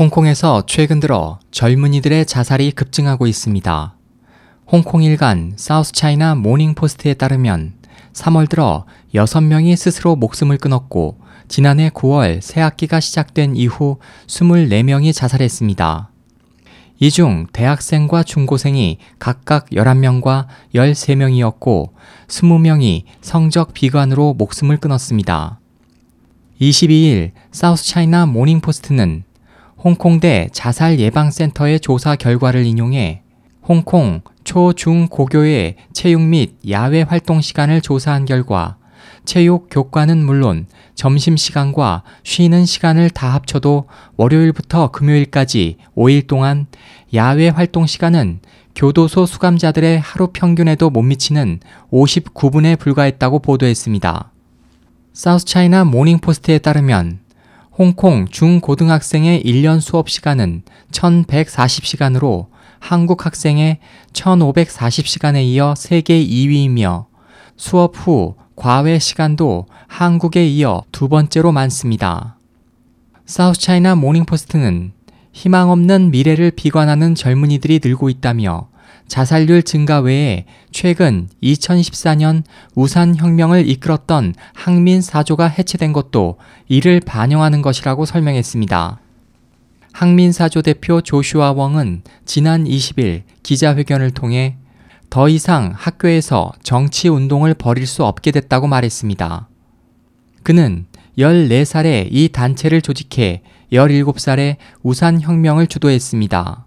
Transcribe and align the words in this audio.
홍콩에서 0.00 0.62
최근 0.64 0.98
들어 0.98 1.38
젊은이들의 1.50 2.24
자살이 2.24 2.72
급증하고 2.72 3.26
있습니다. 3.26 3.94
홍콩 4.72 5.02
일간 5.02 5.52
사우스 5.56 5.92
차이나 5.92 6.34
모닝 6.34 6.74
포스트에 6.74 7.12
따르면 7.12 7.74
3월 8.14 8.48
들어 8.48 8.86
6명이 9.14 9.76
스스로 9.76 10.16
목숨을 10.16 10.56
끊었고 10.56 11.18
지난해 11.48 11.90
9월 11.90 12.40
새학기가 12.40 12.98
시작된 12.98 13.56
이후 13.56 13.98
24명이 14.26 15.12
자살했습니다. 15.12 16.10
이 17.00 17.10
중 17.10 17.46
대학생과 17.52 18.22
중고생이 18.22 18.96
각각 19.18 19.68
11명과 19.68 20.46
13명이었고 20.74 21.90
20명이 22.26 23.02
성적 23.20 23.74
비관으로 23.74 24.32
목숨을 24.32 24.78
끊었습니다. 24.78 25.60
22일 26.58 27.32
사우스 27.52 27.84
차이나 27.84 28.24
모닝 28.24 28.62
포스트는 28.62 29.24
홍콩대 29.82 30.50
자살 30.52 30.98
예방센터의 30.98 31.80
조사 31.80 32.14
결과를 32.14 32.66
인용해 32.66 33.22
홍콩 33.66 34.20
초, 34.44 34.74
중, 34.74 35.08
고교의 35.08 35.76
체육 35.94 36.20
및 36.20 36.56
야외 36.68 37.00
활동 37.00 37.40
시간을 37.40 37.80
조사한 37.80 38.26
결과 38.26 38.76
체육 39.24 39.68
교과는 39.70 40.22
물론 40.22 40.66
점심시간과 40.94 42.02
쉬는 42.24 42.66
시간을 42.66 43.08
다 43.08 43.32
합쳐도 43.32 43.86
월요일부터 44.16 44.90
금요일까지 44.90 45.78
5일 45.96 46.26
동안 46.26 46.66
야외 47.14 47.48
활동 47.48 47.86
시간은 47.86 48.40
교도소 48.74 49.24
수감자들의 49.24 49.98
하루 49.98 50.28
평균에도 50.32 50.90
못 50.90 51.02
미치는 51.02 51.60
59분에 51.90 52.78
불과했다고 52.78 53.38
보도했습니다. 53.38 54.30
사우스차이나 55.14 55.84
모닝포스트에 55.84 56.58
따르면 56.58 57.20
홍콩 57.80 58.28
중고등학생의 58.28 59.42
1년 59.42 59.80
수업 59.80 60.10
시간은 60.10 60.64
1140시간으로 60.92 62.48
한국 62.78 63.24
학생의 63.24 63.78
1540시간에 64.12 65.42
이어 65.44 65.74
세계 65.74 66.22
2위이며 66.22 67.06
수업 67.56 67.94
후 67.96 68.34
과외 68.54 68.98
시간도 68.98 69.64
한국에 69.88 70.46
이어 70.46 70.82
두 70.92 71.08
번째로 71.08 71.52
많습니다. 71.52 72.36
사우스차이나 73.24 73.94
모닝포스트는 73.94 74.92
희망 75.32 75.70
없는 75.70 76.10
미래를 76.10 76.50
비관하는 76.50 77.14
젊은이들이 77.14 77.80
늘고 77.82 78.10
있다며 78.10 78.68
자살률 79.08 79.62
증가 79.62 80.00
외에 80.00 80.46
최근 80.70 81.28
2014년 81.42 82.42
우산 82.74 83.16
혁명을 83.16 83.68
이끌었던 83.68 84.34
항민 84.54 85.02
사조가 85.02 85.48
해체된 85.48 85.92
것도 85.92 86.38
이를 86.68 87.00
반영하는 87.00 87.62
것이라고 87.62 88.04
설명했습니다. 88.04 89.00
항민 89.92 90.32
사조 90.32 90.62
대표 90.62 91.00
조슈아 91.00 91.52
웡은 91.52 92.02
지난 92.24 92.64
20일 92.64 93.22
기자회견을 93.42 94.12
통해 94.12 94.56
더 95.10 95.28
이상 95.28 95.72
학교에서 95.76 96.52
정치 96.62 97.08
운동을 97.08 97.54
벌일 97.54 97.86
수 97.86 98.04
없게 98.04 98.30
됐다고 98.30 98.68
말했습니다. 98.68 99.48
그는 100.44 100.86
14살에 101.18 102.08
이 102.10 102.28
단체를 102.28 102.80
조직해 102.80 103.42
17살에 103.72 104.56
우산 104.82 105.20
혁명을 105.20 105.66
주도했습니다. 105.66 106.66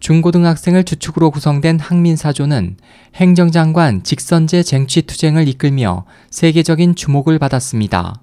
중고등학생을 0.00 0.84
주축으로 0.84 1.30
구성된 1.30 1.80
항민사조는 1.80 2.76
행정장관 3.16 4.04
직선제 4.04 4.62
쟁취 4.62 5.02
투쟁을 5.02 5.48
이끌며 5.48 6.04
세계적인 6.30 6.94
주목을 6.94 7.38
받았습니다. 7.38 8.22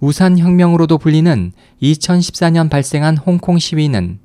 우산혁명으로도 0.00 0.98
불리는 0.98 1.52
2014년 1.80 2.68
발생한 2.68 3.16
홍콩 3.16 3.58
시위는 3.58 4.18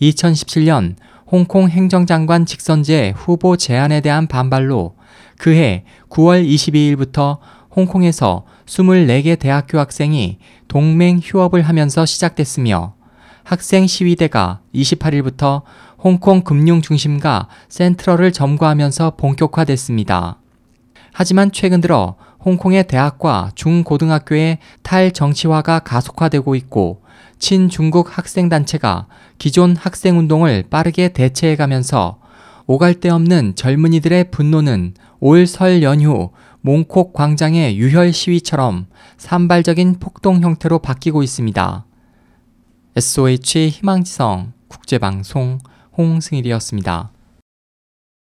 2017년 0.00 0.94
홍콩 1.26 1.68
행정장관 1.68 2.46
직선제 2.46 3.14
후보 3.16 3.56
제안에 3.56 4.00
대한 4.00 4.28
반발로 4.28 4.94
그해 5.38 5.84
9월 6.10 6.46
22일부터 6.46 7.38
홍콩에서 7.74 8.44
24개 8.66 9.36
대학교 9.36 9.80
학생이 9.80 10.38
동맹 10.68 11.18
휴업을 11.22 11.62
하면서 11.62 12.06
시작됐으며 12.06 12.94
학생 13.42 13.86
시위대가 13.86 14.60
28일부터 14.74 15.62
홍콩 16.04 16.42
금융 16.42 16.82
중심가 16.82 17.48
센트럴을 17.70 18.30
점거하면서 18.30 19.12
본격화됐습니다. 19.16 20.36
하지만 21.14 21.50
최근 21.50 21.80
들어 21.80 22.16
홍콩의 22.44 22.86
대학과 22.88 23.50
중고등학교의 23.54 24.58
탈정치화가 24.82 25.78
가속화되고 25.78 26.56
있고 26.56 27.00
친중국 27.38 28.18
학생단체가 28.18 29.06
기존 29.38 29.76
학생운동을 29.76 30.64
빠르게 30.68 31.08
대체해가면서 31.08 32.18
오갈 32.66 32.94
데 32.94 33.08
없는 33.08 33.54
젊은이들의 33.54 34.30
분노는 34.30 34.92
올 35.20 35.46
설 35.46 35.82
연휴 35.82 36.30
몽콕 36.60 37.14
광장의 37.14 37.78
유혈 37.78 38.12
시위처럼 38.12 38.88
산발적인 39.16 40.00
폭동 40.00 40.42
형태로 40.42 40.80
바뀌고 40.80 41.22
있습니다. 41.22 41.86
SOH 42.96 43.68
희망지성 43.70 44.52
국제방송 44.68 45.60
홍승일이었습니다. 45.96 47.13